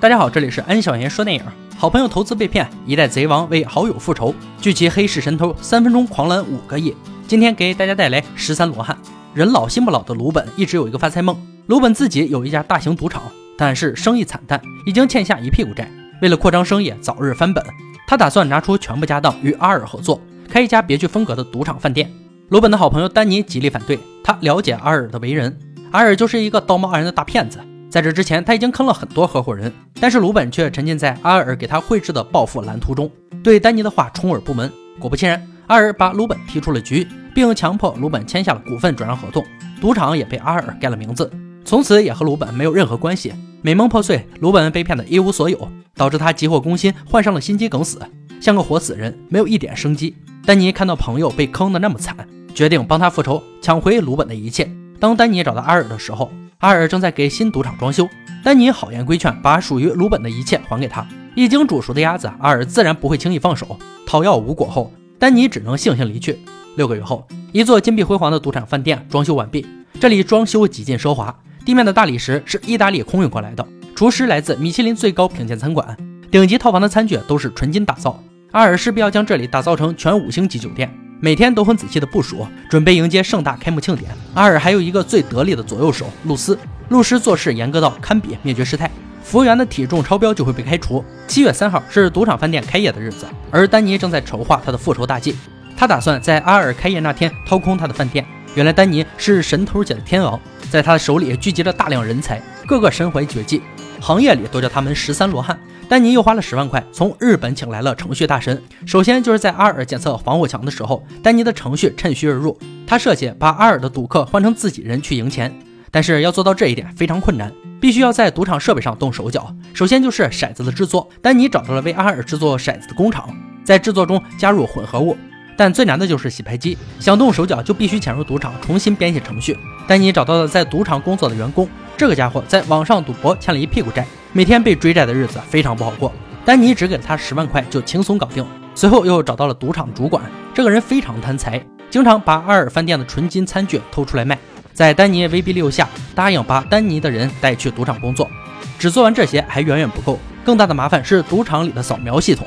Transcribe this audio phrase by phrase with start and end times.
[0.00, 1.42] 大家好，这里是安小言说电影。
[1.76, 6.94] 好朋友投资被骗，一代贼王为好友复仇，聚集黑市神偷，三分钟狂揽五个亿。
[7.26, 8.96] 今天给大家带来十三罗汉。
[9.34, 11.36] 人老心不老的鲁本一直有一个发财梦。
[11.66, 13.24] 鲁本自己有一家大型赌场，
[13.56, 15.90] 但是生意惨淡，已经欠下一屁股债。
[16.22, 17.64] 为了扩张生意，早日翻本，
[18.06, 22.08] 他打算拿出全部家当与阿尔合作，开一家别具风格的赌场饭店。
[22.50, 25.58] 鲁本的好朋友丹尼极力反对，他了解阿尔的为人，
[25.90, 27.58] 阿尔就是一个道貌岸然的大骗子。
[27.90, 33.10] 在这之前，他已经坑了很多合伙人，但是鲁本却沉浸在阿尔给他绘制的暴富蓝图中，
[33.42, 34.70] 对丹尼的话充耳不闻。
[34.98, 39.42] 果不其然，阿尔把鲁本踢出了局，并强迫鲁本签下了股份转让合同，
[39.80, 41.30] 赌场也被阿尔盖了名字，
[41.64, 43.32] 从此也和鲁本没有任何关系。
[43.62, 48.00] 美梦破碎，鲁本被骗得一无所有，导致他急火攻心，患上了心肌梗死，
[48.38, 50.14] 像个活死人，没有一点生机。
[50.44, 52.16] 丹尼看到朋友被坑得那么惨，
[52.54, 54.70] 决定帮他复仇，抢回鲁本的一切。
[55.00, 56.30] 当丹尼找到阿尔的时候，
[56.60, 58.08] 阿尔正在给新赌场装修，
[58.42, 61.06] 丹尼好言规劝，把属于鲁本的一切还给他。
[61.36, 63.78] 已经煮熟的鸭子，阿尔自然不会轻易放手。
[64.04, 66.36] 讨要无果后，丹尼只能悻悻离去。
[66.76, 69.64] 六个月后，一座金碧辉煌的赌场饭店装修完毕，
[70.00, 71.32] 这里装修极尽奢华，
[71.64, 75.96] 地面的大理石是意大利空运过来的，厨师来自米其林最高品鉴餐馆，
[76.28, 78.20] 顶级套房的餐具都是纯金打造。
[78.50, 80.92] 阿尔势必要将这里打造成全五星级酒店。
[81.20, 84.08] 每天都很仔细的部署，准备迎接盛大开幕庆典。
[84.34, 86.56] 阿尔还有一个最得力的左右手露丝，
[86.90, 88.88] 露丝做事严格到堪比灭绝师太，
[89.24, 91.04] 服务员的体重超标就会被开除。
[91.26, 95.34] 七月三号是赌场饭店开业的日子，而丹尼正在筹划他的复仇大计。
[95.76, 98.24] 他打算在阿尔开业那天掏空他的饭店。
[98.54, 100.38] 原来丹尼是神偷界的天王，
[100.70, 103.60] 在他的手里聚集了大量人才，个个身怀绝技，
[104.00, 105.58] 行业里都叫他们十三罗汉。
[105.88, 108.62] 丹尼又花了十万块从日本请来了程序大神。
[108.84, 112.58] 首先就是在阿尔检测防火墙的时候，丹尼的程序趁虚而入。
[112.86, 115.50] 他设计把阿尔的赌客换成自己人去赢钱，
[115.90, 117.50] 但是要做到这一点非常困难，
[117.80, 119.54] 必须要在赌场设备上动手脚。
[119.72, 125.16] 首先就是骰子的制作，丹尼找到了为阿尔制作骰子的工厂，在制作中加入混合物。
[125.56, 129.56] 但最难的就是洗牌机，想动手脚就必须潜入赌场重新编写程序。
[129.88, 131.66] 丹尼找到了在赌场工作的员工，
[131.96, 134.06] 这个家伙在网上赌博欠了一屁股债。
[134.32, 136.12] 每天被追债的日子非常不好过，
[136.44, 138.46] 丹尼只给了他十万块就轻松搞定。
[138.74, 140.22] 随后又找到了赌场主管，
[140.52, 144.38] 这个人非常贪财，经常把阿尔饭店的纯金餐具偷出来卖。
[144.74, 148.30] 在丹尼威逼利诱下，答应把丹尼的人带去赌场工作。
[148.78, 152.46] 只做完这些还远远不够，更大的麻烦是赌场里的扫描系统。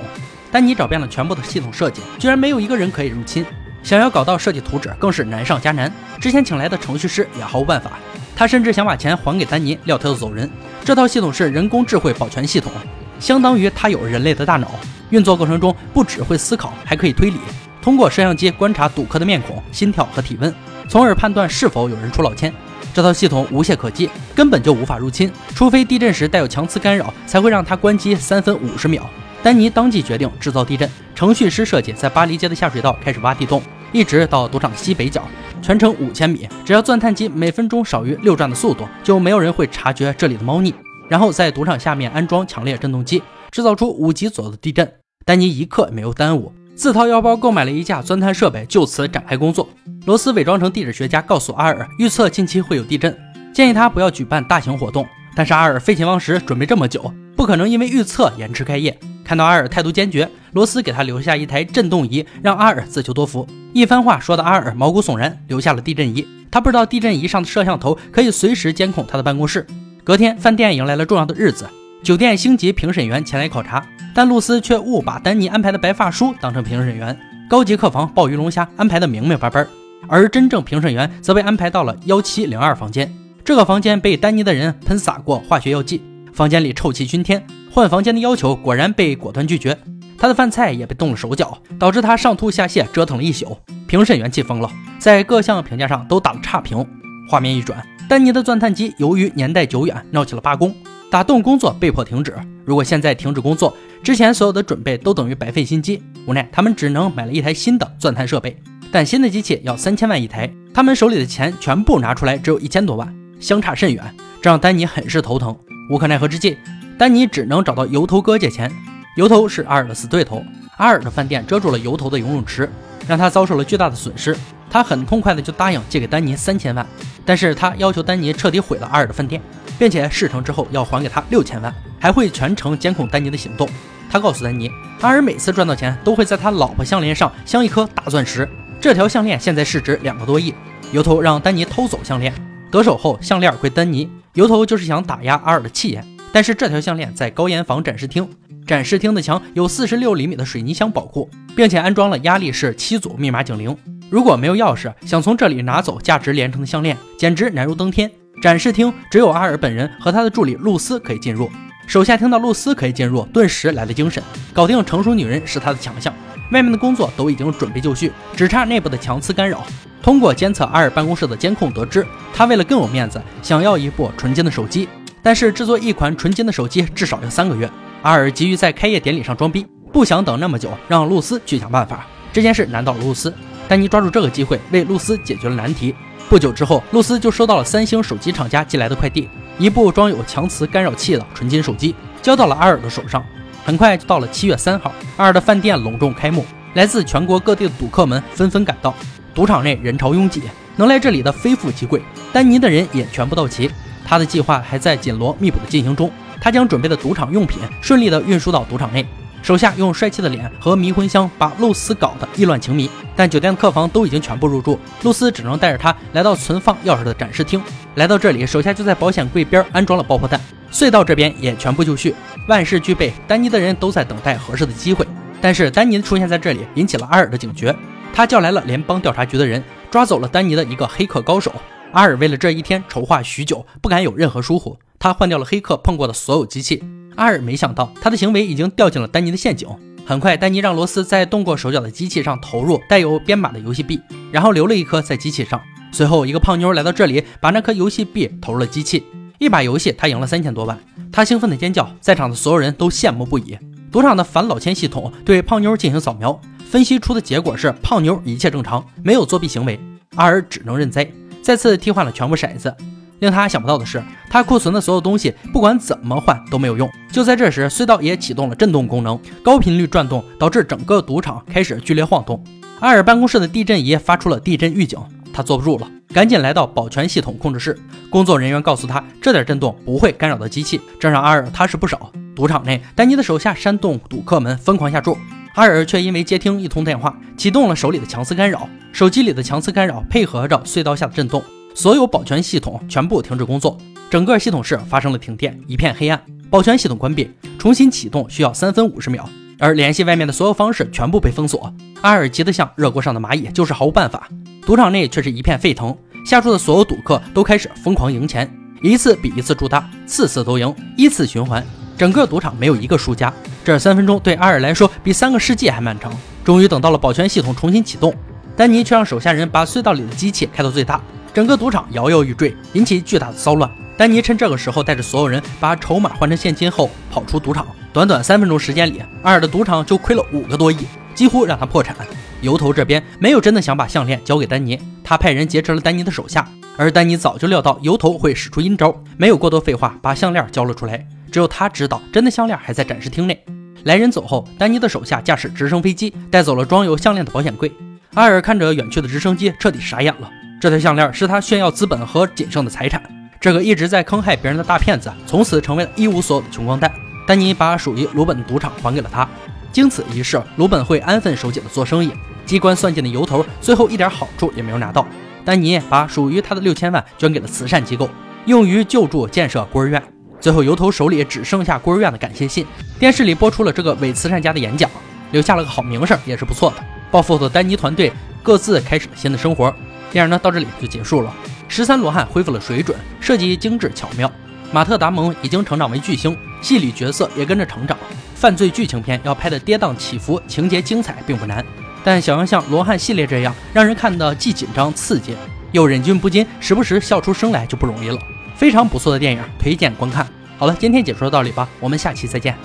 [0.52, 3.44] 丹尼找遍了全部的系统设计，居然没有一个人可以入侵。
[3.84, 5.92] 想要搞到设计图纸更是难上加难，
[6.22, 7.94] 之前请来的程序师也毫无办法。
[8.36, 10.50] 他甚至想把钱还给丹尼，撂挑子走人。
[10.84, 12.72] 这套系统是人工智慧保全系统，
[13.20, 14.72] 相当于他有人类的大脑，
[15.10, 17.38] 运作过程中不只会思考，还可以推理。
[17.82, 20.54] 通过摄像机观察赌客的面孔、心跳和体温，
[20.88, 22.52] 从而判断是否有人出老千。
[22.94, 29.10] 这套系统无懈可击，根本就无法入侵，除非地震时带有强磁干扰，才会让它关机三分五十秒。
[29.42, 35.24] 丹尼当即决定制造地震，程序师设计在巴黎街的下水道开始挖地洞，一直到赌场的西北角。
[35.62, 40.74] 全程五千米，只要钻探机每分钟少于六转的速度，就没有人会察觉这里的猫腻。
[41.08, 43.22] 然后在赌场下面安装强烈震动机，
[43.52, 44.92] 制造出五级左右的地震。
[45.24, 49.70] 丹尼一刻没有耽误，自掏腰包购买了一架钻探设备，就此展开工作。
[50.06, 53.16] 罗斯伪装成地质学家，告诉阿尔预测近期会有地震，
[53.54, 55.06] 建议他不要举办大型活动。
[55.36, 58.98] 但是阿尔废寝忘食，准备这么久，不可能因为预测延迟开业。
[59.24, 63.48] 看到阿尔态度坚决，罗斯给他留下一台震动仪，让阿尔自求多福。
[63.74, 66.28] 一番话说的阿尔毛骨悚然，留下了地震仪。
[66.52, 69.66] 他不知道地震仪上的摄像头可以随时监控他的办公室。
[70.04, 71.70] 隔天，饭店迎来了重要的日子，
[72.04, 77.18] 酒店星级评审员前来考察，但露丝却误把丹尼安排的白发叔当成评审员。
[77.50, 79.66] 高级客房鲍鱼龙虾安排的明明白白，
[80.10, 83.10] 而真正评审员则被安排到了幺七零二房间。
[83.46, 86.02] 这个房间被丹尼的人喷洒过化学药剂，
[86.34, 87.42] 房间里臭气熏天。
[87.72, 89.78] 换房间的要求果然被果断拒绝，
[90.22, 93.58] 他的饭菜也被动了手脚，导致他上吐下泻，折腾了一宿。
[93.88, 96.86] 评审员气疯了，在各项评价上都打了差评。
[97.28, 100.76] 画面一转，丹尼的钻探机由于年代久远，闹起了罢工，
[101.10, 102.36] 打洞工作被迫停止。
[102.64, 106.00] 如果现在停止工作，之前所有的准备都等于白费心机。
[106.28, 108.56] 无奈他们只能买了一台新的钻探设备，
[108.92, 114.04] 但新的机器要三千万一台，他们手里的钱全部拿出来只有一千多万，相差甚远，
[114.40, 115.58] 这让丹尼很是头疼。
[115.90, 116.56] 无可奈何之际。
[116.96, 118.72] 丹尼只能找到油头哥借钱，
[119.16, 120.44] 油头是阿尔的死对头。
[120.78, 122.70] 阿尔的饭店遮住了油头的游泳池，
[123.08, 124.36] 让他遭受了巨大的损失。
[124.70, 126.86] 他很痛快的就答应借给丹尼三千万，
[127.26, 129.42] 但是他要求丹尼彻底毁了阿尔的饭店，
[129.78, 133.68] 并且事成之后要还给他六千万，还会全程监控丹尼的行动。
[134.10, 134.72] 他告诉丹尼，
[135.02, 138.48] 阿尔每次赚到钱都会在他老婆项链上镶一颗大钻石，
[138.80, 140.54] 这条项链现在市值两个多亿。
[140.94, 142.34] 油头让丹尼偷走项链，
[142.72, 144.10] 得手后项链归丹尼。
[144.34, 146.06] 油头就是想打压阿尔的气焰。
[146.34, 148.30] 但是这条项链在高岩坊展示厅，
[148.66, 153.76] 展示厅的墙有四十六厘米的水泥箱保护，并且安装了压力式七组密码警铃。
[154.10, 158.10] 如果没有钥匙，想从这里拿走价值连城的项链，简直难如登天。
[158.42, 161.50] 展示厅只有阿尔本人和他的助理露丝可以进入。
[161.86, 164.24] 手下听到露丝可以进入，顿时来了精神，
[164.54, 166.14] 搞定成熟女人是他的强项。
[166.52, 169.66] 外面的工作都已经准备就绪，只差内部的强磁干扰。
[170.02, 174.88] 通过监测阿尔办公室的监控得知，他为了更有面子，想要一部纯金的手机。
[175.22, 177.70] 但是制作一款纯金的手机至少要三个月。
[178.02, 182.08] 阿尔急于在开业典礼上装逼，不想等那么久，让露丝去想办法。
[182.34, 183.34] 这件事难倒了露丝。
[183.68, 185.94] 丹尼抓住这个机会，为露丝解决了难题。
[186.28, 193.24] 不久之后，露丝就收到了三星手机厂家寄来的快递，一部装有强磁干扰器的纯金手机，交到了阿尔的手上。
[193.64, 196.44] 很快就到了七月三号，阿尔的饭店隆重开幕，
[196.74, 198.96] 来自全国各地的赌客们纷纷赶到，
[199.36, 200.42] 赌场内人潮拥挤，
[200.78, 202.02] 能来这里的非富即贵。
[202.34, 203.70] 丹尼的人也全部到齐，
[204.04, 206.10] 他的计划还在紧锣密鼓的进行中，
[206.42, 209.06] 他将准备的赌场用品顺利的运输到赌场内。
[209.44, 217.60] 手下用帅气的脸和迷魂香把露丝搞得意乱情迷，但酒店的客房都已经全部入住，露丝只能带着他来到存放钥匙的展示厅。
[217.96, 220.40] 来到这里，手下就在保险柜边安装了爆破弹，
[220.72, 222.14] 隧道这边也全部就绪，
[222.48, 223.12] 万事俱备。
[223.28, 225.08] 丹尼的人都在等待合适的机会，
[225.42, 227.76] 但是丹尼出现在这里引起了阿尔的警觉，
[228.14, 231.52] 他叫来了联邦调查局的人，抓走了丹尼的一个黑客高手。
[231.94, 236.84] 阿尔为了这一天筹划许久，不敢有任何疏忽，他换掉了黑客碰过的所有机器。
[237.16, 239.68] 阿尔没想到，他的行为已经掉进了丹尼的陷阱。
[240.06, 244.00] 很快，丹尼让罗斯在动过手脚的机器上投入带有编码的游戏币，
[244.32, 245.60] 然后留了一颗在机器上。
[245.92, 249.04] 随后，一个胖妞来到这里，把那颗游戏币投入了机器。
[249.40, 250.78] 一把游戏，他赢了三千多万。
[251.12, 253.58] 他兴奋的尖叫，在场的所有人都羡慕不已。
[253.92, 256.40] 赌场的反老千系统对胖妞进行扫描，
[256.70, 259.80] 分析出的结果是胖妞一切正常，没有作弊行为。
[260.16, 261.12] 阿尔只能认栽，
[261.42, 262.76] 再次替换了全部骰子。
[263.22, 266.90] 令他想不到的是，他库存的所有东西，不管怎么换都没有用。
[267.12, 272.44] 就在这时，隧道也启动了震动功能，高频率转动导致整个赌场开始剧烈晃动。
[272.80, 275.00] 阿尔办公室的地震仪发出了地震预警，
[275.32, 277.78] 他坐不住了，赶紧来到保全系统控制室。
[278.10, 282.12] 工作人员告诉他，这点震动不会干扰到机器，这让阿尔踏实不少。
[282.36, 285.16] 赌场内，丹尼的手下煽动赌客们疯狂下注，
[285.54, 288.68] 阿尔却因为接听一通电话，启动了手里的强磁干扰。
[288.92, 291.44] 手机里的强磁干扰配合着隧道下的震动。
[291.74, 293.78] 所有保全系统全部停止工作，
[294.10, 296.22] 整个系统室发生了停电，一片黑暗。
[296.50, 299.28] 保全系统关闭，重新启动需要三分五十秒，
[299.58, 301.74] 而联系外面的所有方式全部被封锁。
[302.02, 304.28] 阿尔急得像热锅上的蚂蚁，就是毫无办法。
[304.66, 308.52] 赌场内却是一片沸腾，下注的所有赌客都开始疯狂赢钱，
[308.82, 311.66] 一次比一次注大，次次都赢，依次循环，
[311.98, 313.34] 整个赌场没有一个输家。
[313.64, 316.12] 这三分钟对阿尔来说比三个世纪还漫长。
[316.44, 318.14] 终于等到了保全系统重新启动，
[318.58, 321.00] 丹尼却让手下人把隧道里的机器开到最大。
[321.34, 323.70] 整个赌场摇摇欲坠，引起巨大的骚乱。
[323.96, 327.66] 丹尼趁这个时候，带着所有人把筹码换成现金后跑出赌场。
[327.94, 330.80] 短短三分钟时间里，阿尔的赌场就亏了五个多亿，
[331.16, 331.96] 几乎让他破产。
[332.42, 336.48] 油头这边没有真的想把项链交给丹尼，他派人劫持了丹尼的手下。
[336.78, 341.06] 而丹尼早就料到油头会使出阴招，没有过多废话，把项链交了出来。
[341.32, 343.42] 只有他知道，真的项链还在展示厅内。
[343.84, 347.72] 来人走后，丹尼的手下驾驶直升飞机带走了装有项链的保险柜。
[348.16, 350.30] 阿尔看着远去的直升机，彻底傻眼了。
[350.62, 353.02] 这条项链是他炫耀资本和仅剩的财产。
[353.40, 356.94] 这个一直在坑害别人的大骗子，从此成为了一无所有的穷光蛋。
[357.26, 359.28] 丹尼把属于鲁本的赌场还给了他。
[359.72, 362.12] 经此一事，鲁本会安分守己的做生意。
[362.46, 365.04] 机关算尽的由头，最后一点好处也没有拿到。
[365.44, 368.08] 丹尼把属于他的六千万捐给了慈善机构，
[368.46, 370.00] 用于救助建设孤儿院。
[370.40, 372.68] 最后，由头手里只剩下孤儿院的感谢信。
[373.00, 374.88] 电视里播出了这个伪慈善家的演讲，
[375.32, 376.84] 留下了个好名声，也是不错的。
[377.10, 379.74] 暴富的丹尼团队各自开始了新的生活。
[380.12, 381.34] 电影呢到这里就结束了。
[381.68, 384.30] 十三罗汉恢复了水准，设计精致巧妙。
[384.72, 387.98] 马特·达蒙已经成长为巨星，戏里角色也跟着成长。
[388.36, 391.64] 犯罪剧情片要拍的跌宕起伏，情节精彩并不难，
[392.04, 395.36] 但想要像罗汉系列这样让人看得既紧张刺激，
[395.72, 398.18] 又忍俊不禁，时不时笑出声来就不容易了。
[398.56, 400.28] 非常不错的电影，推荐观看。
[400.58, 402.56] 好了，今天解说到这里吧，我们下期再见。